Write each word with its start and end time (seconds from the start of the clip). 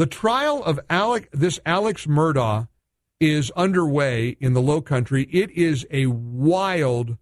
The 0.00 0.06
trial 0.06 0.64
of 0.64 0.80
Alec, 0.88 1.28
this 1.30 1.60
Alex 1.66 2.06
Murdaugh 2.06 2.68
is 3.20 3.50
underway 3.50 4.34
in 4.40 4.54
the 4.54 4.62
Low 4.62 4.80
Country. 4.80 5.24
It 5.30 5.50
is 5.50 5.86
a 5.90 6.06
wild, 6.06 7.18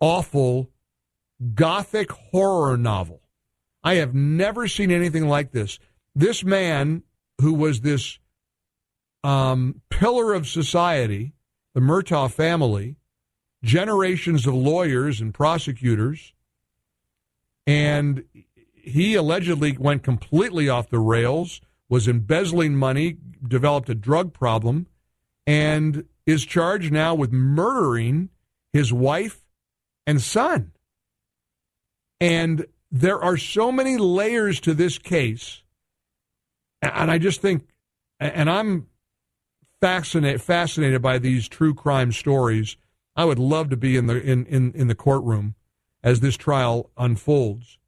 awful, 0.00 0.68
gothic 1.54 2.10
horror 2.10 2.76
novel. 2.76 3.20
I 3.84 3.94
have 3.94 4.16
never 4.16 4.66
seen 4.66 4.90
anything 4.90 5.28
like 5.28 5.52
this. 5.52 5.78
This 6.12 6.42
man, 6.42 7.04
who 7.40 7.54
was 7.54 7.82
this 7.82 8.18
um, 9.22 9.82
pillar 9.88 10.34
of 10.34 10.48
society, 10.48 11.34
the 11.74 11.80
Murdaugh 11.80 12.32
family, 12.32 12.96
generations 13.62 14.44
of 14.44 14.54
lawyers 14.54 15.20
and 15.20 15.32
prosecutors, 15.32 16.32
and 17.64 18.24
he 18.74 19.14
allegedly 19.14 19.76
went 19.78 20.02
completely 20.02 20.68
off 20.68 20.90
the 20.90 20.98
rails, 20.98 21.60
was 21.88 22.08
embezzling 22.08 22.76
money, 22.76 23.16
developed 23.46 23.88
a 23.88 23.94
drug 23.94 24.32
problem, 24.32 24.86
and 25.46 26.04
is 26.26 26.44
charged 26.44 26.92
now 26.92 27.14
with 27.14 27.32
murdering 27.32 28.28
his 28.72 28.92
wife 28.92 29.44
and 30.06 30.20
son. 30.20 30.72
And 32.20 32.66
there 32.90 33.22
are 33.22 33.36
so 33.36 33.70
many 33.72 33.96
layers 33.96 34.60
to 34.60 34.74
this 34.74 34.98
case. 34.98 35.62
And 36.82 37.10
I 37.10 37.18
just 37.18 37.40
think, 37.40 37.66
and 38.20 38.50
I'm 38.50 38.88
fascinated 39.80 40.42
fascinated 40.42 41.00
by 41.00 41.18
these 41.18 41.48
true 41.48 41.74
crime 41.74 42.12
stories. 42.12 42.76
I 43.16 43.24
would 43.24 43.38
love 43.38 43.70
to 43.70 43.76
be 43.76 43.96
in 43.96 44.06
the 44.06 44.20
in, 44.20 44.46
in, 44.46 44.72
in 44.74 44.88
the 44.88 44.94
courtroom 44.94 45.54
as 46.02 46.20
this 46.20 46.36
trial 46.36 46.90
unfolds. 46.96 47.78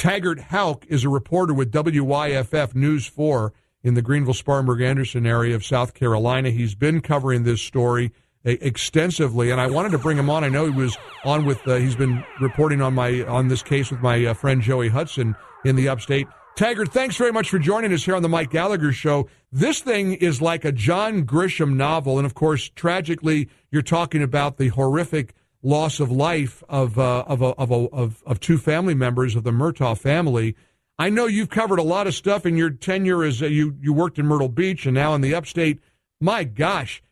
Taggart 0.00 0.40
Houck 0.40 0.86
is 0.88 1.04
a 1.04 1.10
reporter 1.10 1.52
with 1.52 1.70
WYFF 1.72 2.74
News 2.74 3.06
4 3.06 3.52
in 3.82 3.92
the 3.92 4.00
Greenville 4.00 4.32
Spartanburg 4.32 4.80
Anderson 4.80 5.26
area 5.26 5.54
of 5.54 5.62
South 5.62 5.92
Carolina. 5.92 6.48
He's 6.48 6.74
been 6.74 7.02
covering 7.02 7.42
this 7.42 7.60
story 7.60 8.10
extensively, 8.42 9.50
and 9.50 9.60
I 9.60 9.66
wanted 9.66 9.92
to 9.92 9.98
bring 9.98 10.16
him 10.16 10.30
on. 10.30 10.42
I 10.42 10.48
know 10.48 10.64
he 10.64 10.70
was 10.70 10.96
on 11.22 11.44
with. 11.44 11.68
Uh, 11.68 11.74
he's 11.74 11.96
been 11.96 12.24
reporting 12.40 12.80
on 12.80 12.94
my 12.94 13.24
on 13.24 13.48
this 13.48 13.62
case 13.62 13.90
with 13.90 14.00
my 14.00 14.24
uh, 14.24 14.32
friend 14.32 14.62
Joey 14.62 14.88
Hudson 14.88 15.36
in 15.66 15.76
the 15.76 15.90
Upstate. 15.90 16.26
Taggart, 16.56 16.94
thanks 16.94 17.18
very 17.18 17.30
much 17.30 17.50
for 17.50 17.58
joining 17.58 17.92
us 17.92 18.02
here 18.02 18.16
on 18.16 18.22
the 18.22 18.28
Mike 18.30 18.48
Gallagher 18.48 18.92
Show. 18.92 19.28
This 19.52 19.80
thing 19.80 20.14
is 20.14 20.40
like 20.40 20.64
a 20.64 20.72
John 20.72 21.26
Grisham 21.26 21.74
novel, 21.74 22.16
and 22.16 22.24
of 22.24 22.32
course, 22.32 22.70
tragically, 22.70 23.50
you're 23.70 23.82
talking 23.82 24.22
about 24.22 24.56
the 24.56 24.68
horrific 24.68 25.34
loss 25.62 26.00
of 26.00 26.10
life 26.10 26.62
of 26.68 26.98
uh, 26.98 27.24
of, 27.26 27.42
a, 27.42 27.46
of, 27.46 27.70
a, 27.70 27.74
of 27.74 28.22
of 28.26 28.40
two 28.40 28.58
family 28.58 28.94
members 28.94 29.34
of 29.36 29.44
the 29.44 29.50
Murdaugh 29.50 29.98
family. 29.98 30.56
I 30.98 31.08
know 31.08 31.26
you've 31.26 31.50
covered 31.50 31.78
a 31.78 31.84
lot 31.84 32.06
of 32.06 32.14
stuff 32.14 32.44
in 32.44 32.56
your 32.56 32.70
tenure 32.70 33.24
as 33.24 33.42
uh, 33.42 33.46
you 33.46 33.76
you 33.80 33.92
worked 33.92 34.18
in 34.18 34.26
Myrtle 34.26 34.48
Beach 34.48 34.86
and 34.86 34.94
now 34.94 35.14
in 35.14 35.20
the 35.20 35.34
Upstate. 35.34 35.80
My 36.20 36.44
gosh, 36.44 37.02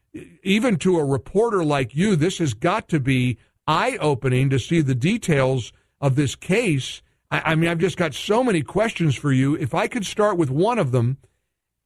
even 0.42 0.76
to 0.78 0.98
a 0.98 1.04
reporter 1.04 1.64
like 1.64 1.94
you, 1.94 2.16
this 2.16 2.38
has 2.38 2.54
got 2.54 2.88
to 2.88 3.00
be 3.00 3.38
eye 3.66 3.96
opening 4.00 4.50
to 4.50 4.58
see 4.58 4.80
the 4.80 4.94
details 4.94 5.72
of 6.00 6.14
this 6.14 6.34
case 6.34 7.02
I, 7.30 7.52
I 7.52 7.54
mean, 7.54 7.70
I've 7.70 7.78
just 7.78 7.96
got 7.96 8.14
so 8.14 8.42
many 8.42 8.62
questions 8.62 9.14
for 9.14 9.32
you. 9.32 9.54
If 9.54 9.74
I 9.74 9.88
could 9.88 10.06
start 10.06 10.36
with 10.36 10.50
one 10.50 10.78
of 10.78 10.92
them, 10.92 11.18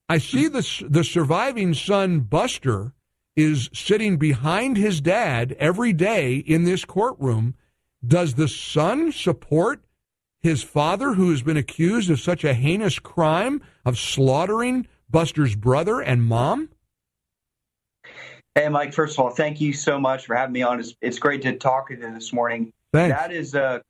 I 0.09 0.19
see 0.19 0.49
the 0.49 0.87
the 0.89 1.05
surviving 1.05 1.75
son, 1.75 2.21
Buster, 2.21 2.93
is 3.37 3.71
sitting 3.73 4.17
behind 4.17 4.77
his 4.77 5.01
dad 5.01 5.57
every 5.59 5.93
day 5.93 6.37
in 6.37 6.65
this 6.65 6.85
courtroom. 6.85 7.55
Does 8.07 8.35
the 8.35 8.49
son 8.49 9.13
support 9.13 9.83
his 10.41 10.63
father, 10.63 11.15
who 11.15 11.31
has 11.31 11.43
been 11.43 11.57
accused 11.57 12.11
of 12.11 12.21
such 12.21 12.45
a 12.45 12.53
heinous 12.53 12.99
crime 12.99 13.63
of 13.85 13.99
slaughtering 13.99 14.87
Buster's 15.09 15.55
brother 15.55 16.01
and 16.01 16.25
mom? 16.25 16.69
Hey, 18.55 18.69
Mike, 18.69 18.93
first 18.93 19.19
of 19.19 19.25
all, 19.25 19.31
thank 19.31 19.61
you 19.61 19.73
so 19.73 19.99
much 19.99 20.27
for 20.27 20.35
having 20.35 20.53
me 20.53 20.63
on. 20.63 20.81
It's, 20.81 20.95
it's 21.01 21.19
great 21.19 21.43
to 21.43 21.57
talk 21.57 21.89
to 21.89 21.95
you 21.95 22.01
this 22.13 22.33
morning. 22.33 22.73
Thanks. 22.93 23.17
That 23.17 23.33
is 23.33 23.55
a 23.55 23.83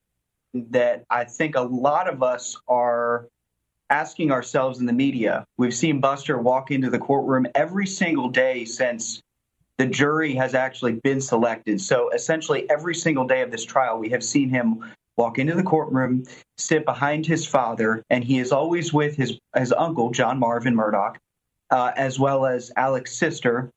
that 0.54 1.04
I 1.08 1.24
think 1.24 1.56
a 1.56 1.62
lot 1.62 2.08
of 2.08 2.22
us 2.22 2.56
are 2.68 3.26
asking 3.88 4.30
ourselves 4.30 4.80
in 4.80 4.86
the 4.86 4.92
media. 4.92 5.46
We've 5.56 5.74
seen 5.74 6.00
Buster 6.00 6.38
walk 6.38 6.70
into 6.70 6.90
the 6.90 6.98
courtroom 6.98 7.46
every 7.54 7.86
single 7.86 8.28
day 8.28 8.66
since 8.66 9.20
the 9.82 9.88
jury 9.88 10.32
has 10.32 10.54
actually 10.54 10.92
been 11.02 11.20
selected. 11.20 11.80
So 11.80 12.08
essentially, 12.10 12.70
every 12.70 12.94
single 12.94 13.26
day 13.26 13.42
of 13.42 13.50
this 13.50 13.64
trial, 13.64 13.98
we 13.98 14.08
have 14.10 14.22
seen 14.22 14.48
him 14.48 14.84
walk 15.16 15.40
into 15.40 15.54
the 15.54 15.62
courtroom, 15.64 16.22
sit 16.56 16.84
behind 16.84 17.26
his 17.26 17.44
father, 17.44 18.04
and 18.08 18.22
he 18.22 18.38
is 18.38 18.52
always 18.52 18.92
with 18.92 19.16
his 19.16 19.40
his 19.56 19.72
uncle 19.72 20.10
John 20.12 20.38
Marvin 20.38 20.76
Murdaugh, 20.76 21.16
uh, 21.70 21.90
as 21.96 22.20
well 22.20 22.46
as 22.46 22.70
Alex's 22.76 23.18
sister, 23.18 23.72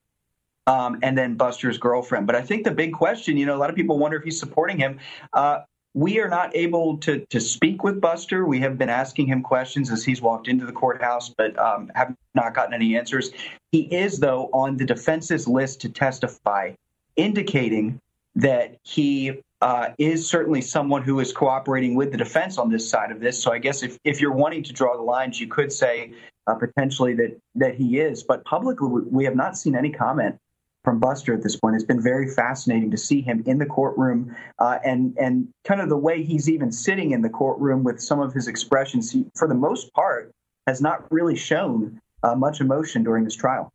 um, 0.68 1.00
and 1.02 1.18
then 1.18 1.34
Buster's 1.38 1.80
girlfriend. 1.80 2.28
But 2.28 2.36
I 2.36 2.42
think 2.44 2.66
the 2.66 2.72
big 2.72 2.94
question, 2.94 3.36
you 3.36 3.48
know, 3.48 3.56
a 3.56 3.58
lot 3.58 3.72
of 3.72 3.76
people 3.76 3.98
wonder 3.98 4.18
if 4.18 4.24
he's 4.24 4.40
supporting 4.40 4.78
him. 4.78 5.00
Uh, 5.34 5.62
we 5.96 6.20
are 6.20 6.28
not 6.28 6.54
able 6.54 6.98
to 6.98 7.26
to 7.30 7.40
speak 7.40 7.84
with 7.84 8.02
Buster. 8.02 8.46
We 8.46 8.60
have 8.60 8.78
been 8.78 8.90
asking 8.90 9.28
him 9.28 9.42
questions 9.42 9.90
as 9.90 10.04
he's 10.04 10.22
walked 10.22 10.50
into 10.50 10.66
the 10.66 10.74
courthouse, 10.74 11.30
but 11.30 11.58
um, 11.58 11.90
have 11.96 12.14
not 12.36 12.54
gotten 12.54 12.74
any 12.74 12.98
answers. 12.98 13.32
He 13.72 13.84
is, 13.84 14.20
though, 14.20 14.50
on 14.54 14.76
the 14.76 14.86
defense's 14.86 15.48
list 15.48 15.82
to 15.82 15.90
testify, 15.90 16.74
indicating 17.16 18.02
that 18.36 18.78
he 18.84 19.42
uh, 19.62 19.90
is 19.98 20.28
certainly 20.28 20.62
someone 20.62 21.02
who 21.02 21.22
is 21.22 21.32
cooperating 21.32 21.96
with 21.96 22.12
the 22.12 22.18
defense 22.18 22.58
on 22.58 22.70
this 22.70 22.88
side 22.90 23.10
of 23.10 23.22
this. 23.22 23.42
So 23.42 23.54
I 23.54 23.60
guess 23.60 23.82
if, 23.82 23.98
if 24.04 24.20
you're 24.20 24.34
wanting 24.34 24.64
to 24.64 24.74
draw 24.74 24.98
the 24.98 25.02
lines, 25.02 25.40
you 25.40 25.48
could 25.48 25.72
say 25.72 26.12
uh, 26.46 26.56
potentially 26.56 27.14
that 27.16 27.40
that 27.56 27.76
he 27.76 28.00
is. 28.00 28.22
But 28.22 28.44
publicly, 28.44 28.90
we 28.90 29.24
have 29.24 29.36
not 29.36 29.58
seen 29.58 29.78
any 29.78 29.92
comment 29.92 30.38
from 30.86 31.00
Buster 31.00 31.34
at 31.34 31.44
this 31.44 31.58
point. 31.58 31.76
It's 31.76 31.84
been 31.84 32.02
very 32.02 32.30
fascinating 32.30 32.92
to 32.92 32.98
see 32.98 33.20
him 33.20 33.44
in 33.46 33.58
the 33.58 33.66
courtroom 33.66 34.34
uh, 34.60 34.78
and 34.86 35.18
and 35.18 35.50
kind 35.66 35.82
of 35.82 35.90
the 35.90 35.98
way 35.98 36.24
he's 36.24 36.48
even 36.48 36.72
sitting 36.72 37.12
in 37.12 37.22
the 37.22 37.30
courtroom 37.30 37.84
with 37.84 38.00
some 38.02 38.22
of 38.22 38.32
his 38.32 38.48
expressions. 38.48 39.12
He, 39.12 39.26
for 39.36 39.50
the 39.50 39.56
most 39.56 39.92
part, 39.94 40.32
has 40.68 40.80
not 40.80 41.12
really 41.12 41.36
shown 41.36 42.00
uh, 42.24 42.36
much 42.36 42.62
emotion 42.62 43.04
during 43.04 43.26
this 43.26 43.36
trial. 43.36 43.74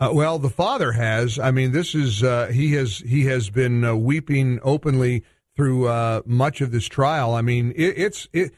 Uh, 0.00 0.10
well, 0.12 0.38
the 0.38 0.50
father 0.50 0.92
has. 0.92 1.38
I 1.38 1.50
mean, 1.50 1.72
this 1.72 1.94
is 1.94 2.22
uh, 2.22 2.46
he 2.46 2.72
has 2.72 2.98
he 2.98 3.26
has 3.26 3.50
been 3.50 3.84
uh, 3.84 3.94
weeping 3.94 4.58
openly 4.62 5.24
through 5.54 5.88
uh, 5.88 6.22
much 6.24 6.60
of 6.60 6.70
this 6.70 6.86
trial. 6.86 7.34
I 7.34 7.42
mean, 7.42 7.72
it, 7.76 7.98
it's 7.98 8.28
it 8.32 8.54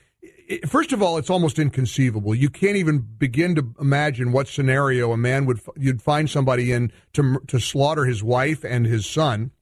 first 0.66 0.92
of 0.92 1.02
all, 1.02 1.18
it's 1.18 1.30
almost 1.30 1.58
inconceivable. 1.58 2.34
You 2.34 2.50
can't 2.50 2.76
even 2.76 2.98
begin 2.98 3.54
to 3.54 3.74
imagine 3.80 4.32
what 4.32 4.48
scenario 4.48 5.12
a 5.12 5.16
man 5.16 5.46
would 5.46 5.60
you'd 5.76 6.02
find 6.02 6.28
somebody 6.28 6.72
in 6.72 6.92
to 7.14 7.40
to 7.46 7.60
slaughter 7.60 8.04
his 8.04 8.22
wife 8.22 8.64
and 8.64 8.86
his 8.86 9.06
son. 9.06 9.52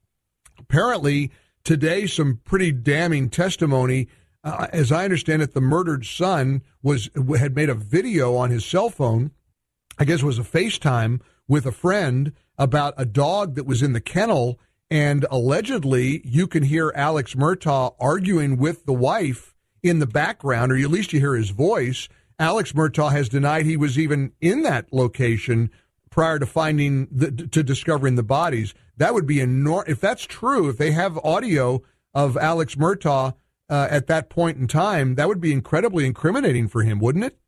Apparently, 0.58 1.30
today 1.64 2.06
some 2.06 2.40
pretty 2.44 2.72
damning 2.72 3.28
testimony. 3.28 4.08
Uh, 4.44 4.68
as 4.72 4.92
I 4.92 5.04
understand 5.04 5.42
it, 5.42 5.52
the 5.52 5.60
murdered 5.60 6.06
son 6.06 6.62
was 6.82 7.10
had 7.38 7.54
made 7.54 7.68
a 7.68 7.74
video 7.74 8.34
on 8.36 8.50
his 8.50 8.64
cell 8.64 8.88
phone. 8.88 9.32
I 9.98 10.04
guess 10.04 10.22
it 10.22 10.26
was 10.26 10.38
a 10.38 10.42
FaceTime 10.42 11.20
with 11.48 11.66
a 11.66 11.72
friend 11.72 12.32
about 12.56 12.94
a 12.96 13.04
dog 13.04 13.56
that 13.56 13.66
was 13.66 13.82
in 13.82 13.92
the 13.92 14.00
kennel, 14.00 14.58
and 14.90 15.26
allegedly 15.30 16.22
you 16.24 16.46
can 16.46 16.62
hear 16.62 16.92
Alex 16.94 17.34
Murdaugh 17.34 17.94
arguing 17.98 18.56
with 18.56 18.86
the 18.86 18.92
wife 18.92 19.54
in 19.82 19.98
the 19.98 20.06
background, 20.06 20.72
or 20.72 20.76
at 20.76 20.90
least 20.90 21.12
you 21.12 21.20
hear 21.20 21.34
his 21.34 21.50
voice. 21.50 22.08
Alex 22.38 22.72
Murdaugh 22.72 23.12
has 23.12 23.28
denied 23.28 23.66
he 23.66 23.76
was 23.76 23.98
even 23.98 24.32
in 24.40 24.62
that 24.62 24.92
location 24.92 25.70
prior 26.10 26.38
to 26.38 26.46
finding 26.46 27.08
the, 27.10 27.30
to 27.30 27.62
discovering 27.62 28.14
the 28.14 28.22
bodies. 28.22 28.74
That 28.96 29.14
would 29.14 29.26
be 29.26 29.40
enormous. 29.40 29.88
If 29.88 30.00
that's 30.00 30.24
true, 30.24 30.68
if 30.68 30.78
they 30.78 30.92
have 30.92 31.18
audio 31.18 31.82
of 32.14 32.36
Alex 32.36 32.74
Murdaugh 32.74 33.34
uh, 33.68 33.88
at 33.90 34.06
that 34.06 34.30
point 34.30 34.58
in 34.58 34.66
time, 34.66 35.16
that 35.16 35.28
would 35.28 35.40
be 35.40 35.52
incredibly 35.52 36.06
incriminating 36.06 36.68
for 36.68 36.82
him, 36.82 36.98
wouldn't 36.98 37.24
it? 37.24 37.38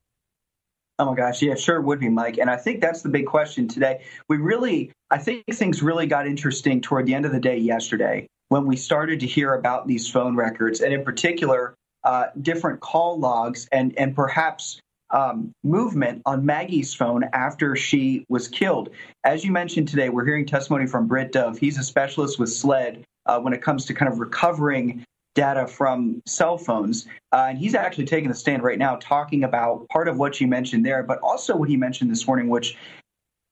Oh 0.99 1.07
my 1.07 1.15
gosh, 1.15 1.41
yeah, 1.41 1.55
sure 1.55 1.77
it 1.77 1.83
would 1.83 1.99
be, 1.99 2.11
Mike. 2.11 2.37
And 2.37 2.51
I 2.51 2.57
think 2.57 2.83
that's 2.83 3.01
the 3.01 3.09
big 3.09 3.27
question 3.27 3.69
today. 3.69 4.05
We 4.29 4.37
really, 4.37 4.93
I 5.11 5.17
think 5.17 5.45
things 5.51 5.83
really 5.83 6.07
got 6.07 6.27
interesting 6.27 6.83
toward 6.83 7.07
the 7.07 7.15
end 7.15 7.25
of 7.25 7.33
the 7.33 7.41
day 7.41 7.57
yesterday 7.57 8.27
when 8.51 8.67
we 8.67 8.77
started 8.77 9.21
to 9.21 9.27
hear 9.27 9.55
about 9.55 9.87
these 9.87 10.11
phone 10.11 10.37
records, 10.37 10.81
and 10.81 10.93
in 10.93 11.05
particular, 11.05 11.75
uh, 12.05 12.27
different 12.43 12.81
call 12.81 13.19
logs 13.19 13.69
and 13.73 13.97
and 13.99 14.15
perhaps 14.15 14.81
um, 15.11 15.53
movement 15.65 16.23
on 16.27 16.45
Maggie's 16.47 16.95
phone 16.95 17.25
after 17.33 17.75
she 17.77 18.25
was 18.29 18.49
killed. 18.49 18.91
As 19.25 19.45
you 19.45 19.53
mentioned 19.53 19.89
today, 19.89 20.09
we're 20.09 20.25
hearing 20.25 20.47
testimony 20.47 20.87
from 20.87 21.09
Britt 21.09 21.33
Dove. 21.33 21.59
He's 21.59 21.79
a 21.79 21.83
specialist 21.83 22.39
with 22.39 22.51
SLED 22.51 23.05
uh, 23.27 23.41
when 23.41 23.53
it 23.53 23.63
comes 23.63 23.85
to 23.87 23.95
kind 23.95 24.11
of 24.11 24.21
recovering 24.21 25.05
data 25.35 25.67
from 25.67 26.21
cell 26.27 26.59
phones. 26.59 27.07
Uh, 27.33 27.47
and 27.51 27.59
he's 27.59 27.75
actually 27.75 28.05
taking 28.05 28.29
the 28.29 28.35
stand 28.35 28.63
right 28.63 28.79
now 28.79 28.97
talking 28.97 29.45
about 29.45 29.89
part 29.89 30.09
of 30.09 30.19
what 30.19 30.41
you 30.41 30.47
mentioned 30.47 30.85
there, 30.85 31.03
but 31.03 31.19
also 31.21 31.57
what 31.57 31.69
he 31.69 31.77
mentioned 31.77 32.11
this 32.11 32.27
morning, 32.27 32.49
which 32.49 32.77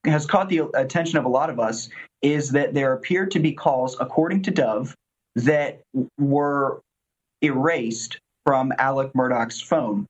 has 0.05 0.27
caught 0.27 0.49
the 0.49 0.63
attention 0.75 1.19
of 1.19 1.25
a 1.25 1.29
lot 1.29 1.51
of 1.51 1.61
us, 1.61 1.89
is 2.23 2.51
that 2.51 2.75
there 2.75 2.93
appear 2.93 3.27
to 3.27 3.39
be 3.39 3.53
calls, 3.53 3.97
according 4.01 4.43
to 4.43 4.51
Dove, 4.51 4.95
that 5.37 5.81
were 6.19 6.81
erased 7.43 8.19
from 8.49 8.73
Alec 8.79 9.13
Murdaugh's 9.13 9.61
phone, 9.61 10.07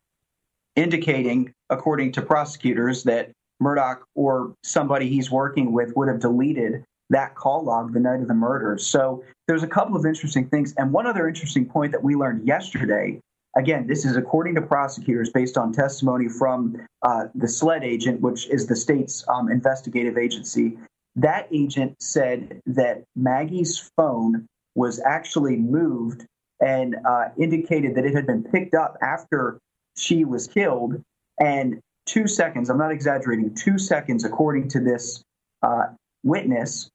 indicating, 0.77 1.53
according 1.71 2.13
to 2.13 2.23
prosecutors, 2.23 3.03
that 3.03 3.33
Murdaugh 3.61 3.99
or 4.15 4.55
somebody 4.63 5.09
he's 5.09 5.29
working 5.29 5.73
with 5.73 5.93
would 5.97 6.07
have 6.07 6.21
deleted 6.21 6.85
that 7.11 7.35
call 7.35 7.65
log 7.65 7.93
the 7.93 7.99
night 7.99 8.21
of 8.21 8.29
the 8.29 8.35
murder. 8.35 8.79
So 8.79 9.25
there's 9.49 9.65
a 9.65 9.67
couple 9.67 9.97
of 9.97 10.07
interesting 10.07 10.47
things. 10.47 10.73
And 10.79 10.93
one 10.93 11.05
other 11.05 11.27
interesting 11.27 11.67
point 11.67 11.91
that 11.91 12.05
we 12.05 12.15
learned 12.15 12.47
yesterday 12.47 13.19
again, 13.57 13.89
this 13.89 14.05
is 14.05 14.17
according 14.17 14.55
to 14.55 14.63
prosecutors 14.63 15.31
based 15.31 15.57
on 15.57 15.73
testimony 15.73 16.29
from 16.29 16.77
uh, 17.03 17.25
the 17.35 17.49
SLED 17.49 17.83
agent, 17.83 18.21
which 18.21 18.47
is 18.51 18.69
the 18.69 18.77
state's 18.77 19.25
um, 19.27 19.51
investigative 19.51 20.17
agency. 20.17 20.79
That 21.17 21.49
agent 21.51 22.01
said 22.01 22.61
that 22.67 23.03
Maggie's 23.17 23.91
phone 23.97 24.47
was 24.77 25.01
actually 25.05 25.57
moved 25.57 26.25
and 26.61 26.97
uh, 27.09 27.27
indicated 27.39 27.95
that 27.95 28.05
it 28.05 28.15
had 28.15 28.27
been 28.27 28.43
picked 28.43 28.75
up 28.75 28.97
after 29.03 29.59
she 29.97 30.25
was 30.25 30.47
killed. 30.47 31.03
And 31.41 31.81
two 32.07 32.27
seconds, 32.27 32.71
I'm 32.71 32.79
not 32.79 32.91
exaggerating, 32.91 33.55
two 33.55 33.79
seconds, 33.79 34.25
according 34.25 34.69
to 34.71 34.81
this 34.81 35.23
uh, 35.63 35.85
witness, 36.25 36.91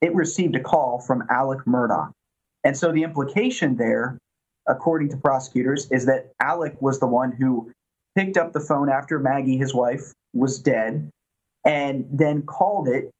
it 0.00 0.14
received 0.14 0.56
a 0.56 0.60
call 0.60 1.00
from 1.00 1.24
Alec 1.30 1.60
Murdaugh. 1.66 2.10
And 2.64 2.76
so 2.76 2.92
the 2.92 3.02
implication 3.02 3.76
there, 3.76 4.18
according 4.68 5.08
to 5.10 5.16
prosecutors, 5.16 5.90
is 5.90 6.06
that 6.06 6.32
Alec 6.40 6.80
was 6.80 7.00
the 7.00 7.06
one 7.06 7.32
who 7.32 7.70
picked 8.16 8.36
up 8.36 8.52
the 8.52 8.60
phone 8.60 8.88
after 8.88 9.18
Maggie, 9.18 9.56
his 9.56 9.74
wife, 9.74 10.12
was 10.34 10.58
dead, 10.58 11.10
and 11.64 12.06
then 12.12 12.42
called 12.42 12.88
it 12.88 13.10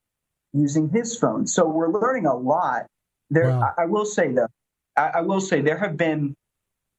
using 0.52 0.88
his 0.88 1.16
phone. 1.16 1.46
So 1.46 1.66
we're 1.66 1.88
learning 1.88 2.26
a 2.26 2.36
lot. 2.36 2.86
There, 3.30 3.50
wow. 3.50 3.72
I, 3.78 3.82
I, 3.82 3.86
will 3.86 4.04
say 4.04 4.32
though, 4.32 4.48
I, 4.96 5.10
I 5.14 5.20
will 5.20 5.40
say 5.40 5.60
there 5.60 5.78
have 5.78 5.96
been 5.96 6.34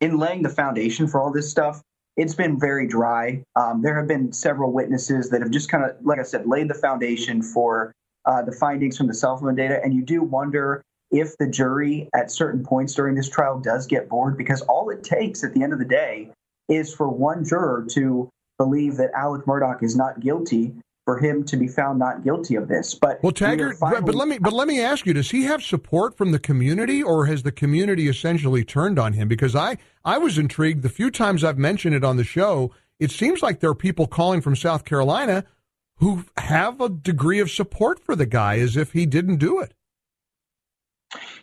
in 0.02 0.18
laying 0.18 0.44
the 0.44 0.50
foundation 0.50 1.08
for 1.08 1.22
all 1.22 1.32
this 1.32 1.50
stuff. 1.50 1.82
It's 2.16 2.36
been 2.36 2.60
very 2.60 2.88
dry. 2.88 3.44
Um, 3.56 3.82
there 3.82 3.98
have 3.98 4.08
been 4.08 4.32
several 4.34 4.72
witnesses 4.72 5.30
that 5.30 5.42
have 5.42 5.52
just 5.52 5.70
kind 5.70 5.84
of, 5.84 5.96
like 6.04 6.20
I 6.20 6.24
said, 6.24 6.46
laid 6.46 6.68
the 6.68 6.76
foundation 6.76 7.42
for 7.42 7.92
uh, 8.26 8.42
the 8.44 8.52
findings 8.52 8.98
from 8.98 9.08
the 9.08 9.14
cell 9.14 9.38
phone 9.38 9.56
data, 9.56 9.80
and 9.84 9.94
you 9.94 10.04
do 10.04 10.22
wonder 10.22 10.84
if 11.12 11.38
the 11.38 11.48
jury 11.48 12.10
at 12.16 12.32
certain 12.32 12.64
points 12.64 12.94
during 12.94 13.16
this 13.16 13.30
trial 13.30 13.60
does 13.60 13.86
get 13.88 14.10
bored, 14.10 14.38
because 14.38 14.62
all 14.62 14.90
it 14.90 15.04
takes 15.04 15.44
at 15.44 15.54
the 15.54 15.64
end 15.64 15.74
of 15.74 15.80
the 15.80 15.86
day 15.86 16.30
is 16.70 16.94
for 16.94 17.10
one 17.10 17.44
juror 17.44 17.86
to 17.90 18.30
believe 18.58 18.98
that 18.98 19.12
Alec 19.16 19.46
Murdaugh 19.46 19.82
is 19.84 19.96
not 19.96 20.20
guilty 20.20 20.74
for 21.06 21.20
him 21.20 21.44
to 21.44 21.58
be 21.58 21.68
found 21.68 22.00
not 22.00 22.24
guilty 22.24 22.56
of 22.56 22.68
this. 22.68 22.96
But 22.96 23.22
well, 23.22 23.32
Taggart, 23.32 23.78
but 23.80 24.16
let 24.16 24.28
me 24.28 24.38
but 24.38 24.54
let 24.54 24.68
me 24.68 24.82
ask 24.82 25.06
you: 25.06 25.14
Does 25.14 25.32
he 25.32 25.44
have 25.44 25.62
support 25.62 26.18
from 26.18 26.32
the 26.32 26.40
community, 26.40 27.04
or 27.04 27.26
has 27.26 27.44
the 27.44 27.52
community 27.52 28.08
essentially 28.08 28.64
turned 28.64 28.98
on 28.98 29.14
him? 29.14 29.28
Because 29.28 29.56
I 29.56 29.78
I 30.06 30.18
was 30.18 30.38
intrigued 30.38 30.82
the 30.82 30.90
few 30.90 31.12
times 31.12 31.44
I've 31.44 31.58
mentioned 31.58 31.96
it 31.96 32.04
on 32.04 32.18
the 32.18 32.24
show. 32.24 32.72
It 33.00 33.12
seems 33.12 33.42
like 33.42 33.60
there 33.60 33.70
are 33.70 33.76
people 33.76 34.08
calling 34.08 34.42
from 34.42 34.56
South 34.56 34.86
Carolina 34.86 35.46
who 35.98 36.26
have 36.38 36.80
a 36.80 36.90
degree 36.90 37.40
of 37.40 37.52
support 37.52 38.00
for 38.00 38.16
the 38.16 38.26
guy 38.26 38.60
as 38.60 38.78
if 38.78 38.94
he 38.94 39.06
didn't 39.06 39.38
do 39.38 39.60
it. 39.60 39.74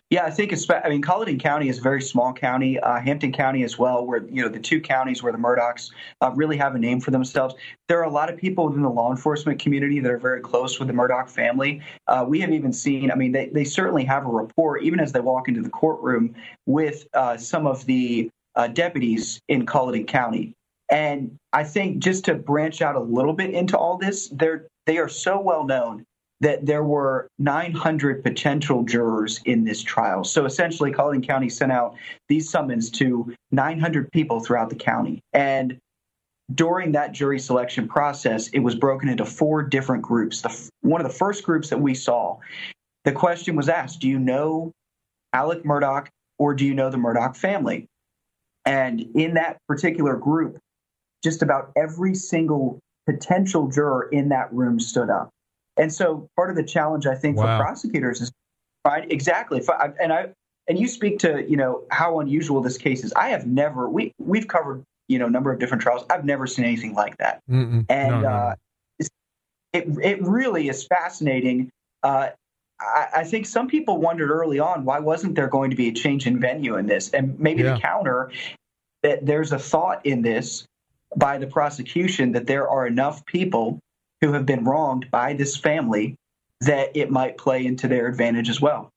Yeah, 0.09 0.25
I 0.25 0.29
think 0.29 0.51
it's. 0.51 0.69
I 0.69 0.89
mean, 0.89 1.01
Colleton 1.01 1.39
County 1.39 1.69
is 1.69 1.77
a 1.77 1.81
very 1.81 2.01
small 2.01 2.33
county. 2.33 2.77
Uh, 2.79 2.99
Hampton 2.99 3.31
County 3.31 3.63
as 3.63 3.77
well, 3.77 4.05
where 4.05 4.23
you 4.27 4.41
know 4.41 4.49
the 4.49 4.59
two 4.59 4.81
counties 4.81 5.23
where 5.23 5.31
the 5.31 5.37
Murdaughs 5.37 5.91
uh, 6.19 6.31
really 6.35 6.57
have 6.57 6.75
a 6.75 6.79
name 6.79 6.99
for 6.99 7.11
themselves. 7.11 7.55
There 7.87 7.97
are 7.99 8.03
a 8.03 8.09
lot 8.09 8.29
of 8.29 8.37
people 8.37 8.67
within 8.67 8.81
the 8.81 8.89
law 8.89 9.11
enforcement 9.11 9.59
community 9.59 10.01
that 10.01 10.11
are 10.11 10.17
very 10.17 10.41
close 10.41 10.79
with 10.79 10.89
the 10.89 10.93
Murdaugh 10.93 11.29
family. 11.29 11.81
Uh, 12.07 12.25
we 12.27 12.41
have 12.41 12.51
even 12.51 12.73
seen. 12.73 13.09
I 13.09 13.15
mean, 13.15 13.31
they 13.31 13.47
they 13.47 13.63
certainly 13.63 14.03
have 14.03 14.25
a 14.25 14.29
rapport, 14.29 14.79
even 14.79 14.99
as 14.99 15.13
they 15.13 15.21
walk 15.21 15.47
into 15.47 15.61
the 15.61 15.69
courtroom 15.69 16.35
with 16.65 17.07
uh, 17.13 17.37
some 17.37 17.65
of 17.65 17.85
the 17.85 18.29
uh, 18.55 18.67
deputies 18.67 19.39
in 19.47 19.65
Colleton 19.65 20.05
County. 20.05 20.53
And 20.89 21.37
I 21.53 21.63
think 21.63 21.99
just 21.99 22.25
to 22.25 22.35
branch 22.35 22.81
out 22.81 22.97
a 22.97 22.99
little 22.99 23.33
bit 23.33 23.51
into 23.51 23.77
all 23.77 23.97
this, 23.97 24.27
they're 24.27 24.67
they 24.85 24.97
are 24.97 25.07
so 25.07 25.39
well 25.39 25.65
known 25.65 26.05
that 26.41 26.65
there 26.65 26.83
were 26.83 27.27
900 27.39 28.23
potential 28.23 28.83
jurors 28.83 29.41
in 29.45 29.63
this 29.63 29.81
trial. 29.81 30.23
So 30.23 30.45
essentially, 30.45 30.91
Colleton 30.91 31.21
County 31.21 31.49
sent 31.49 31.71
out 31.71 31.95
these 32.27 32.49
summons 32.49 32.89
to 32.91 33.33
900 33.51 34.11
people 34.11 34.39
throughout 34.39 34.69
the 34.69 34.75
county. 34.75 35.21
And 35.33 35.77
during 36.53 36.91
that 36.93 37.13
jury 37.13 37.39
selection 37.39 37.87
process, 37.87 38.49
it 38.49 38.59
was 38.59 38.75
broken 38.75 39.07
into 39.07 39.23
four 39.23 39.61
different 39.61 40.01
groups. 40.01 40.41
The, 40.41 40.69
one 40.81 40.99
of 40.99 41.07
the 41.07 41.13
first 41.13 41.43
groups 41.43 41.69
that 41.69 41.79
we 41.79 41.93
saw, 41.93 42.37
the 43.05 43.11
question 43.11 43.55
was 43.55 43.69
asked 43.69 43.99
Do 43.99 44.09
you 44.09 44.19
know 44.19 44.71
Alec 45.33 45.63
Murdaugh 45.63 46.07
or 46.39 46.55
do 46.55 46.65
you 46.65 46.73
know 46.73 46.89
the 46.89 46.97
Murdaugh 46.97 47.37
family? 47.37 47.85
And 48.65 49.01
in 49.15 49.35
that 49.35 49.57
particular 49.67 50.17
group, 50.17 50.57
just 51.23 51.43
about 51.43 51.71
every 51.75 52.15
single 52.15 52.79
potential 53.07 53.67
juror 53.67 54.09
in 54.11 54.29
that 54.29 54.51
room 54.53 54.79
stood 54.79 55.09
up. 55.09 55.29
And 55.77 55.93
so 55.93 56.27
part 56.35 56.49
of 56.49 56.55
the 56.55 56.63
challenge, 56.63 57.07
I 57.07 57.15
think, 57.15 57.37
wow. 57.37 57.57
for 57.57 57.63
prosecutors 57.63 58.21
is 58.21 58.31
find 58.83 59.11
exactly. 59.11 59.61
And 59.99 60.11
I 60.11 60.29
and 60.67 60.79
you 60.79 60.87
speak 60.87 61.19
to 61.19 61.49
you 61.49 61.57
know 61.57 61.83
how 61.91 62.19
unusual 62.19 62.61
this 62.61 62.77
case 62.77 63.03
is. 63.03 63.13
I 63.13 63.29
have 63.29 63.45
never 63.45 63.89
we 63.89 64.13
we've 64.19 64.47
covered 64.47 64.83
you 65.07 65.19
know 65.19 65.27
a 65.27 65.29
number 65.29 65.51
of 65.51 65.59
different 65.59 65.81
trials. 65.83 66.05
I've 66.09 66.25
never 66.25 66.47
seen 66.47 66.65
anything 66.65 66.93
like 66.93 67.17
that. 67.17 67.39
Mm-mm. 67.49 67.85
And 67.89 68.11
no, 68.11 68.21
no, 68.21 68.27
uh, 68.29 68.55
it 69.73 69.87
it 70.01 70.21
really 70.21 70.69
is 70.69 70.85
fascinating. 70.85 71.69
Uh, 72.03 72.29
I, 72.79 73.07
I, 73.17 73.23
think 73.25 73.45
some 73.45 73.67
people 73.67 73.97
wondered 73.97 74.31
early 74.31 74.57
on 74.57 74.85
why 74.85 74.99
wasn't 74.99 75.35
there 75.35 75.47
going 75.47 75.69
to 75.69 75.75
be 75.75 75.89
a 75.89 75.91
change 75.91 76.25
in 76.25 76.39
venue 76.39 76.77
in 76.77 76.87
this, 76.87 77.11
and 77.11 77.39
maybe 77.39 77.61
yeah. 77.61 77.75
the 77.75 77.79
counter 77.79 78.31
that 79.03 79.25
there's 79.25 79.51
a 79.51 79.59
thought 79.59 80.05
in 80.05 80.23
this 80.23 80.65
by 81.15 81.37
the 81.37 81.47
prosecution 81.47 82.31
that 82.31 82.47
there 82.47 82.67
are 82.67 82.87
enough 82.87 83.25
people 83.25 83.79
who 84.21 84.33
have 84.33 84.45
been 84.45 84.63
wronged 84.63 85.09
by 85.11 85.33
this 85.33 85.57
family 85.57 86.15
that 86.61 86.95
it 86.95 87.09
might 87.09 87.37
play 87.37 87.65
into 87.65 87.87
their 87.87 88.07
advantage 88.07 88.49
as 88.49 88.61
well. 88.61 88.91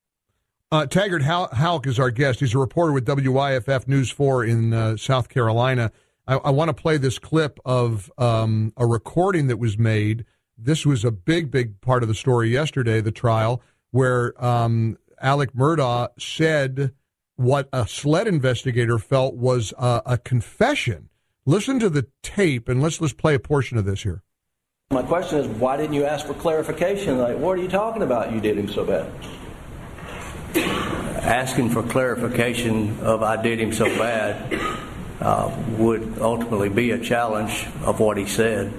Uh, 0.70 0.86
Taggart 0.86 1.22
Houck 1.22 1.86
is 1.86 1.98
our 1.98 2.10
guest. 2.10 2.40
He's 2.40 2.54
a 2.54 2.58
reporter 2.58 2.92
with 2.92 3.06
WYFF 3.06 3.88
News 3.88 4.10
4 4.10 4.44
in 4.44 4.72
uh, 4.72 4.96
South 4.96 5.28
Carolina. 5.28 5.92
I, 6.26 6.36
I 6.36 6.50
want 6.50 6.68
to 6.68 6.74
play 6.74 6.96
this 6.96 7.18
clip 7.18 7.58
of 7.64 8.10
um, 8.18 8.72
a 8.76 8.86
recording 8.86 9.46
that 9.46 9.58
was 9.58 9.78
made. 9.78 10.24
This 10.58 10.84
was 10.84 11.04
a 11.04 11.10
big, 11.10 11.50
big 11.50 11.80
part 11.80 12.02
of 12.02 12.08
the 12.08 12.14
story 12.14 12.50
yesterday, 12.50 13.00
the 13.00 13.12
trial, 13.12 13.62
where 13.92 14.34
um, 14.44 14.98
Alec 15.20 15.52
Murdaugh 15.54 16.08
said 16.18 16.92
what 17.36 17.68
a 17.72 17.86
SLED 17.86 18.26
investigator 18.26 18.98
felt 18.98 19.34
was 19.34 19.72
a 19.78 20.18
confession. 20.18 21.08
Listen 21.46 21.78
to 21.80 21.90
the 21.90 22.06
tape, 22.22 22.68
and 22.68 22.80
let's 22.80 23.00
let's 23.00 23.12
play 23.12 23.34
a 23.34 23.40
portion 23.40 23.76
of 23.76 23.84
this 23.84 24.02
here. 24.02 24.22
My 24.94 25.02
question 25.02 25.40
is, 25.40 25.48
why 25.58 25.76
didn't 25.76 25.94
you 25.94 26.04
ask 26.04 26.24
for 26.24 26.34
clarification? 26.34 27.18
Like, 27.18 27.36
what 27.36 27.58
are 27.58 27.60
you 27.60 27.66
talking 27.66 28.02
about? 28.02 28.30
You 28.30 28.40
did 28.40 28.56
him 28.56 28.68
so 28.68 28.84
bad. 28.84 29.10
Asking 31.20 31.70
for 31.70 31.82
clarification 31.82 33.00
of 33.00 33.20
I 33.20 33.42
did 33.42 33.58
him 33.58 33.72
so 33.72 33.86
bad 33.86 34.56
uh, 35.20 35.52
would 35.78 36.20
ultimately 36.20 36.68
be 36.68 36.92
a 36.92 36.98
challenge 37.00 37.66
of 37.82 37.98
what 37.98 38.16
he 38.16 38.24
said. 38.24 38.72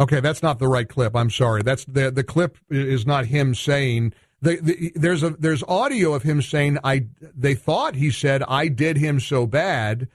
Okay, 0.00 0.20
that's 0.20 0.42
not 0.42 0.58
the 0.58 0.68
right 0.68 0.86
clip. 0.86 1.16
I'm 1.16 1.30
sorry. 1.30 1.62
That's 1.62 1.86
the 1.86 2.10
the 2.10 2.22
clip 2.22 2.58
is 2.68 3.06
not 3.06 3.24
him 3.24 3.54
saying. 3.54 4.12
The, 4.42 4.56
the, 4.60 4.92
there's 4.94 5.22
a 5.22 5.30
there's 5.30 5.62
audio 5.66 6.12
of 6.12 6.24
him 6.24 6.42
saying 6.42 6.76
I. 6.84 7.06
They 7.34 7.54
thought 7.54 7.94
he 7.94 8.10
said 8.10 8.42
I 8.42 8.68
did 8.68 8.98
him 8.98 9.18
so 9.18 9.46
bad, 9.46 10.08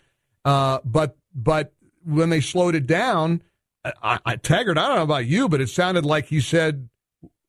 uh, 0.46 0.78
but 0.86 1.18
but 1.34 1.74
when 2.06 2.30
they 2.30 2.42
slowed 2.42 2.75
it 2.75 2.86
down, 2.86 3.42
I, 3.83 4.19
I, 4.25 4.35
Taggart, 4.35 4.77
I 4.77 4.88
don't 4.88 4.97
know 4.97 5.03
about 5.03 5.25
you, 5.25 5.50
but 5.50 5.61
it 5.61 5.69
sounded 5.69 6.05
like 6.05 6.27
he 6.27 6.39
said 6.39 6.89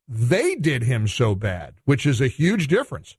they 0.08 0.54
did 0.54 0.84
him 0.84 1.06
so 1.08 1.34
bad, 1.34 1.74
which 1.84 2.06
is 2.06 2.20
a 2.20 2.28
huge 2.28 2.68
difference. 2.68 3.16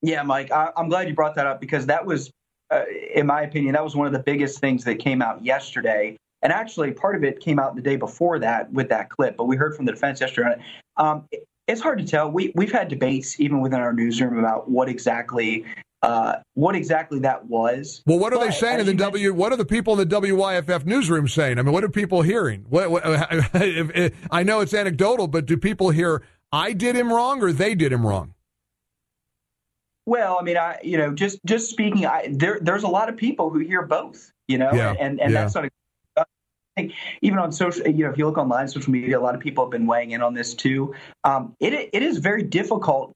Yeah, 0.00 0.22
Mike, 0.22 0.50
I, 0.50 0.70
am 0.76 0.88
glad 0.88 1.08
you 1.08 1.14
brought 1.14 1.34
that 1.36 1.46
up 1.46 1.60
because 1.60 1.86
that 1.86 2.04
was, 2.04 2.30
uh, 2.70 2.84
in 3.14 3.26
my 3.26 3.42
opinion, 3.42 3.74
that 3.74 3.84
was 3.84 3.94
one 3.94 4.06
of 4.06 4.12
the 4.12 4.18
biggest 4.18 4.58
things 4.58 4.84
that 4.84 4.96
came 4.96 5.22
out 5.22 5.44
yesterday. 5.44 6.16
And 6.42 6.52
actually, 6.52 6.90
part 6.90 7.14
of 7.14 7.22
it 7.22 7.38
came 7.38 7.60
out 7.60 7.76
the 7.76 7.82
day 7.82 7.96
before 7.96 8.38
that 8.40 8.72
with 8.72 8.88
that 8.88 9.10
clip, 9.10 9.36
but 9.36 9.44
we 9.44 9.56
heard 9.56 9.76
from 9.76 9.84
the 9.84 9.92
defense 9.92 10.20
yesterday. 10.20 10.60
Um, 10.96 11.28
it's 11.68 11.80
hard 11.80 11.98
to 11.98 12.04
tell. 12.04 12.30
We 12.30 12.52
we've 12.56 12.72
had 12.72 12.88
debates 12.88 13.38
even 13.38 13.60
within 13.60 13.80
our 13.80 13.92
newsroom 13.92 14.38
about 14.38 14.68
what 14.68 14.88
exactly 14.88 15.64
uh, 16.02 16.36
what 16.54 16.74
exactly 16.74 17.20
that 17.20 17.46
was. 17.46 18.02
Well, 18.06 18.18
what 18.18 18.32
are 18.32 18.38
But 18.38 18.46
they 18.46 18.50
saying 18.52 18.80
in 18.80 18.86
the 18.86 18.94
W? 18.94 19.32
What 19.32 19.52
are 19.52 19.56
the 19.56 19.64
people 19.64 19.98
in 19.98 20.08
the 20.08 20.20
WYFF 20.20 20.84
newsroom 20.84 21.28
saying? 21.28 21.58
I 21.58 21.62
mean, 21.62 21.72
what 21.72 21.84
are 21.84 21.88
people 21.88 22.22
hearing? 22.22 22.66
What, 22.68 22.90
what, 22.90 23.02
I 24.30 24.42
know 24.42 24.60
it's 24.60 24.74
anecdotal, 24.74 25.28
but 25.28 25.46
do 25.46 25.56
people 25.56 25.90
hear 25.90 26.22
I 26.50 26.72
did 26.72 26.96
him 26.96 27.12
wrong 27.12 27.42
or 27.42 27.52
they 27.52 27.74
did 27.74 27.92
him 27.92 28.04
wrong? 28.04 28.34
Well, 30.04 30.38
I 30.40 30.42
mean, 30.42 30.56
I 30.56 30.80
you 30.82 30.98
know, 30.98 31.14
just 31.14 31.38
just 31.46 31.70
speaking, 31.70 32.04
I 32.04 32.28
there 32.32 32.58
there's 32.60 32.82
a 32.82 32.88
lot 32.88 33.08
of 33.08 33.16
people 33.16 33.50
who 33.50 33.60
hear 33.60 33.82
both, 33.82 34.32
you 34.48 34.58
know, 34.58 34.72
Yeah, 34.72 34.94
and 34.98 35.20
and 35.20 35.32
yeah. 35.32 35.42
that's 35.42 35.54
not. 35.54 35.66
A, 35.66 35.70
I 36.16 36.24
think 36.74 36.94
even 37.20 37.38
on 37.38 37.52
social, 37.52 37.86
you 37.86 38.04
know, 38.04 38.10
if 38.10 38.18
you 38.18 38.26
look 38.26 38.38
online, 38.38 38.66
social 38.66 38.90
media, 38.92 39.18
a 39.18 39.20
lot 39.20 39.34
of 39.34 39.40
people 39.40 39.64
have 39.64 39.70
been 39.70 39.86
weighing 39.86 40.12
in 40.12 40.22
on 40.22 40.34
this 40.34 40.54
too. 40.54 40.94
Um, 41.22 41.54
it 41.60 41.90
it 41.92 42.02
is 42.02 42.18
very 42.18 42.42
difficult 42.42 43.12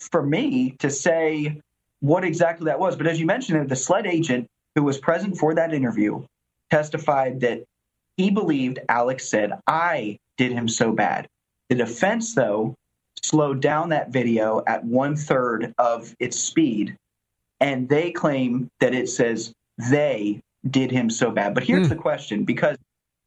for 0.00 0.22
me 0.22 0.70
to 0.80 0.90
say 0.90 1.60
what 2.00 2.24
exactly 2.24 2.66
that 2.66 2.78
was, 2.78 2.96
but 2.96 3.06
as 3.06 3.18
you 3.18 3.26
mentioned, 3.26 3.68
the 3.68 3.76
SLED 3.76 4.06
agent 4.06 4.46
who 4.74 4.82
was 4.82 4.98
present 4.98 5.36
for 5.38 5.54
that 5.54 5.72
interview 5.72 6.22
testified 6.70 7.40
that 7.40 7.64
he 8.16 8.30
believed 8.30 8.78
Alex 8.88 9.28
said, 9.28 9.52
"I 9.66 10.18
did 10.36 10.52
him 10.52 10.68
so 10.68 10.92
bad." 10.92 11.26
The 11.68 11.76
defense, 11.76 12.34
though, 12.34 12.74
slowed 13.22 13.60
down 13.60 13.88
that 13.90 14.10
video 14.10 14.62
at 14.66 14.84
one 14.84 15.16
third 15.16 15.72
of 15.78 16.14
its 16.18 16.38
speed, 16.38 16.96
and 17.60 17.88
they 17.88 18.10
claim 18.12 18.68
that 18.80 18.94
it 18.94 19.08
says 19.08 19.52
they 19.90 20.40
did 20.68 20.90
him 20.90 21.10
so 21.10 21.30
bad. 21.30 21.54
But 21.54 21.64
here's 21.64 21.86
Hmm. 21.86 21.94
the 21.94 21.96
question: 21.96 22.44
because 22.44 22.76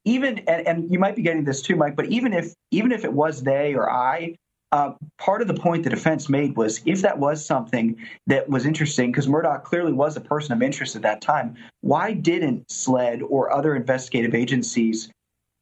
even 0.05 0.39
and, 0.39 0.67
and 0.67 0.91
you 0.91 0.99
might 0.99 1.15
be 1.15 1.21
getting 1.21 1.43
this 1.43 1.61
too, 1.61 1.75
Mike, 1.75 1.95
but 1.95 2.05
even 2.05 2.33
if 2.33 2.53
even 2.71 2.91
if 2.91 3.03
it 3.03 3.13
was 3.13 3.43
they 3.43 3.73
or 3.73 3.89
I. 3.89 4.35
Uh, 4.71 4.91
part 5.17 5.41
of 5.41 5.47
the 5.47 5.53
point 5.53 5.83
the 5.83 5.89
defense 5.89 6.29
made 6.29 6.55
was 6.55 6.81
if 6.85 7.01
that 7.01 7.17
was 7.17 7.43
something 7.43 7.95
that 8.27 8.47
was 8.47 8.65
interesting, 8.67 9.11
because 9.11 9.25
Murdaugh 9.27 9.63
clearly 9.63 9.93
was 9.93 10.15
a 10.15 10.21
person 10.21 10.53
of 10.53 10.61
interest 10.61 10.95
at 10.95 11.01
that 11.01 11.21
time, 11.21 11.55
why 11.81 12.13
didn't 12.13 12.69
SLED 12.71 13.23
or 13.23 13.51
other 13.51 13.75
investigative 13.75 14.35
agencies 14.35 15.09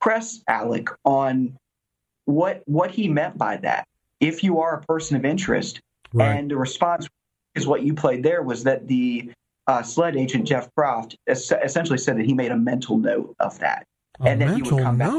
press 0.02 0.42
Alec 0.50 0.90
on 1.06 1.56
what 2.26 2.64
what 2.66 2.92
he 2.92 3.08
meant 3.08 3.38
by 3.38 3.56
that? 3.58 3.88
If 4.20 4.44
you 4.44 4.60
are 4.60 4.76
a 4.76 4.82
person 4.82 5.16
of 5.16 5.24
interest, 5.24 5.80
Right. 6.14 6.38
and 6.38 6.50
the 6.52 6.58
response 6.58 7.08
is 7.56 7.68
what 7.68 7.84
you 7.84 7.94
played 7.94 8.24
there 8.24 8.42
was 8.42 8.64
that 8.64 8.88
the 8.88 9.30
uh, 9.68 9.84
SLED 9.84 10.16
agent 10.18 10.48
Jeff 10.48 10.70
Croft 10.76 11.16
es- 11.28 11.52
essentially 11.52 11.98
said 11.98 12.18
that 12.18 12.26
he 12.26 12.34
made 12.34 12.52
a 12.52 12.58
mental 12.58 12.98
note 12.98 13.36
of 13.40 13.60
that, 13.60 13.86
A 14.22 14.28
and 14.30 14.42
then 14.42 14.56
he 14.56 14.62
would 14.64 14.82
come 14.84 14.98
back. 14.98 15.10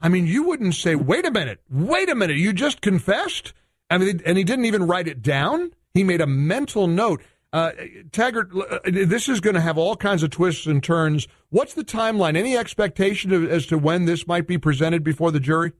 I 0.00 0.08
mean, 0.08 0.26
you 0.26 0.44
wouldn't 0.44 0.74
say, 0.74 0.94
"Wait 0.94 1.26
a 1.26 1.30
minute, 1.30 1.60
wait 1.70 2.08
a 2.08 2.14
minute, 2.14 2.36
you 2.36 2.52
just 2.52 2.80
confessed." 2.80 3.52
I 3.90 3.98
mean, 3.98 4.20
and 4.24 4.38
he 4.38 4.44
didn't 4.44 4.66
even 4.66 4.86
write 4.86 5.08
it 5.08 5.22
down. 5.22 5.72
He 5.94 6.04
made 6.04 6.20
a 6.20 6.26
mental 6.26 6.86
note. 6.86 7.22
Uh, 7.52 7.72
Taggart, 8.12 8.50
uh, 8.54 8.78
this 8.84 9.28
is 9.28 9.40
going 9.40 9.54
to 9.54 9.60
have 9.60 9.78
all 9.78 9.96
kinds 9.96 10.22
of 10.22 10.30
twists 10.30 10.66
and 10.66 10.82
turns. 10.82 11.26
What's 11.48 11.72
the 11.72 11.84
timeline? 11.84 12.36
Any 12.36 12.56
expectation 12.56 13.32
of, 13.32 13.50
as 13.50 13.66
to 13.66 13.78
when 13.78 14.04
this 14.04 14.26
might 14.26 14.46
be 14.46 14.58
presented 14.58 15.02
before 15.02 15.30
the 15.32 15.40
jury? 15.40 15.72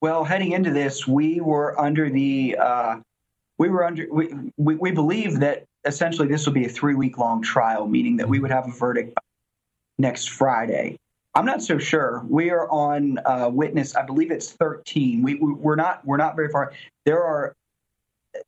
Well, 0.00 0.24
heading 0.24 0.52
into 0.52 0.70
this, 0.70 1.06
we 1.06 1.40
were 1.40 1.78
under 1.80 2.08
the 2.08 2.56
uh, 2.60 2.96
we 3.58 3.68
were 3.68 3.84
under 3.84 4.06
we, 4.10 4.28
we 4.56 4.76
we 4.76 4.90
believe 4.92 5.40
that 5.40 5.64
essentially 5.84 6.28
this 6.28 6.46
will 6.46 6.52
be 6.52 6.66
a 6.66 6.68
three 6.68 6.94
week 6.94 7.18
long 7.18 7.42
trial, 7.42 7.88
meaning 7.88 8.18
that 8.18 8.28
we 8.28 8.38
would 8.38 8.50
have 8.50 8.68
a 8.68 8.72
verdict 8.72 9.18
next 9.98 10.30
Friday. 10.30 10.96
I'm 11.36 11.44
not 11.44 11.62
so 11.62 11.78
sure. 11.78 12.24
We 12.30 12.48
are 12.48 12.66
on 12.70 13.18
uh, 13.26 13.50
witness. 13.52 13.94
I 13.94 14.06
believe 14.06 14.30
it's 14.30 14.52
13. 14.52 15.22
We, 15.22 15.34
we 15.34 15.52
we're 15.52 15.76
not 15.76 16.02
we're 16.06 16.16
not 16.16 16.34
very 16.34 16.48
far. 16.48 16.72
There 17.04 17.22
are 17.22 17.52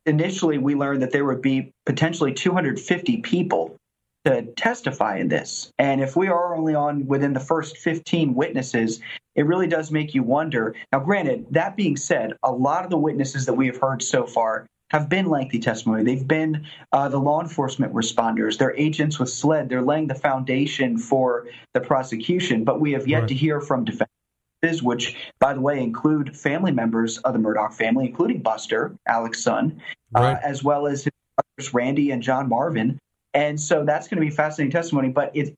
initially 0.06 0.56
we 0.56 0.74
learned 0.74 1.02
that 1.02 1.12
there 1.12 1.26
would 1.26 1.42
be 1.42 1.70
potentially 1.84 2.32
250 2.32 3.18
people 3.18 3.76
to 4.24 4.42
testify 4.56 5.18
in 5.18 5.28
this. 5.28 5.70
And 5.78 6.00
if 6.00 6.16
we 6.16 6.28
are 6.28 6.56
only 6.56 6.74
on 6.74 7.06
within 7.06 7.34
the 7.34 7.40
first 7.40 7.76
15 7.76 8.34
witnesses, 8.34 9.00
it 9.34 9.44
really 9.44 9.66
does 9.66 9.90
make 9.90 10.14
you 10.14 10.22
wonder. 10.22 10.74
Now, 10.90 11.00
granted, 11.00 11.46
that 11.50 11.76
being 11.76 11.96
said, 11.96 12.32
a 12.42 12.50
lot 12.50 12.84
of 12.84 12.90
the 12.90 12.98
witnesses 12.98 13.44
that 13.44 13.54
we 13.54 13.66
have 13.66 13.76
heard 13.76 14.02
so 14.02 14.26
far 14.26 14.66
have 14.90 15.08
been 15.08 15.26
lengthy 15.26 15.58
testimony. 15.58 16.02
They've 16.02 16.26
been 16.26 16.66
uh, 16.92 17.08
the 17.08 17.18
law 17.18 17.40
enforcement 17.40 17.92
responders, 17.92 18.58
they're 18.58 18.74
agents 18.76 19.18
with 19.18 19.28
SLED, 19.30 19.68
they're 19.68 19.82
laying 19.82 20.06
the 20.06 20.14
foundation 20.14 20.98
for 20.98 21.46
the 21.74 21.80
prosecution. 21.80 22.64
But 22.64 22.80
we 22.80 22.92
have 22.92 23.06
yet 23.06 23.20
Right. 23.20 23.28
to 23.28 23.34
hear 23.34 23.60
from 23.60 23.84
defendants, 23.84 24.82
which, 24.82 25.16
by 25.40 25.52
the 25.52 25.60
way, 25.60 25.82
include 25.82 26.36
family 26.36 26.72
members 26.72 27.18
of 27.18 27.34
the 27.34 27.38
Murdaugh 27.38 27.72
family, 27.72 28.06
including 28.06 28.40
Buster, 28.40 28.94
Alex's 29.06 29.44
son, 29.44 29.80
Right. 30.12 30.34
uh, 30.34 30.40
as 30.42 30.64
well 30.64 30.86
as 30.86 31.04
his 31.04 31.12
brothers, 31.36 31.74
Randy 31.74 32.10
and 32.10 32.22
John 32.22 32.48
Marvin. 32.48 32.98
And 33.34 33.60
so 33.60 33.84
that's 33.84 34.08
going 34.08 34.20
to 34.22 34.26
be 34.26 34.34
fascinating 34.34 34.72
testimony. 34.72 35.10
But 35.10 35.30
it, 35.34 35.54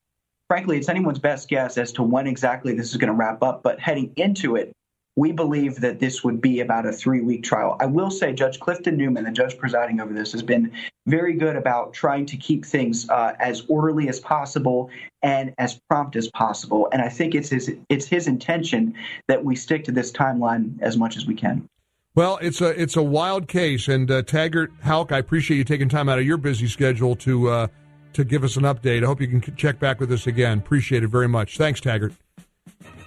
frankly, 0.48 0.76
it's 0.76 0.88
anyone's 0.88 1.20
best 1.20 1.48
guess 1.48 1.78
as 1.78 1.92
to 1.92 2.02
when 2.02 2.26
exactly 2.26 2.74
this 2.74 2.90
is 2.90 2.96
going 2.96 3.12
to 3.12 3.14
wrap 3.16 3.42
up. 3.44 3.62
But 3.62 3.78
heading 3.78 4.12
into 4.16 4.56
it, 4.56 4.72
we 5.16 5.32
believe 5.32 5.80
that 5.80 5.98
this 5.98 6.22
would 6.24 6.40
be 6.40 6.60
about 6.60 6.86
a 6.86 6.92
three 6.92 7.20
week 7.20 7.42
trial. 7.42 7.76
I 7.80 7.86
will 7.86 8.10
say, 8.10 8.32
Judge 8.32 8.60
Clifton 8.60 8.96
Newman, 8.96 9.24
the 9.24 9.32
judge 9.32 9.58
presiding 9.58 10.00
over 10.00 10.12
this, 10.12 10.32
has 10.32 10.42
been 10.42 10.72
very 11.06 11.34
good 11.34 11.56
about 11.56 11.92
trying 11.92 12.26
to 12.26 12.36
keep 12.36 12.64
things 12.64 13.08
uh, 13.10 13.34
as 13.40 13.64
orderly 13.68 14.08
as 14.08 14.20
possible 14.20 14.90
and 15.22 15.54
as 15.58 15.78
prompt 15.88 16.16
as 16.16 16.28
possible. 16.28 16.88
And 16.92 17.02
I 17.02 17.08
think 17.08 17.34
it's 17.34 17.50
his 17.50 17.70
it's 17.88 18.06
his 18.06 18.26
intention 18.26 18.94
that 19.26 19.44
we 19.44 19.56
stick 19.56 19.84
to 19.84 19.92
this 19.92 20.12
timeline 20.12 20.80
as 20.80 20.96
much 20.96 21.16
as 21.16 21.26
we 21.26 21.34
can. 21.34 21.68
Well, 22.14 22.38
it's 22.40 22.60
a 22.60 22.68
it's 22.80 22.96
a 22.96 23.02
wild 23.02 23.46
case, 23.46 23.88
and 23.88 24.10
uh, 24.10 24.22
Taggart 24.22 24.72
Houck, 24.82 25.12
I 25.12 25.18
appreciate 25.18 25.58
you 25.58 25.64
taking 25.64 25.88
time 25.88 26.08
out 26.08 26.18
of 26.18 26.26
your 26.26 26.38
busy 26.38 26.66
schedule 26.66 27.14
to 27.16 27.48
uh, 27.48 27.66
to 28.14 28.24
give 28.24 28.42
us 28.42 28.56
an 28.56 28.64
update. 28.64 29.02
I 29.02 29.06
hope 29.06 29.20
you 29.20 29.28
can 29.28 29.56
check 29.56 29.78
back 29.78 30.00
with 30.00 30.10
us 30.12 30.26
again. 30.26 30.58
Appreciate 30.58 31.02
it 31.02 31.08
very 31.08 31.28
much. 31.28 31.56
Thanks, 31.56 31.80
Taggart. 31.80 32.12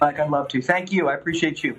Like 0.00 0.18
I'd 0.18 0.30
love 0.30 0.48
to. 0.48 0.62
Thank 0.62 0.92
you. 0.92 1.08
I 1.08 1.14
appreciate 1.14 1.62
you. 1.62 1.78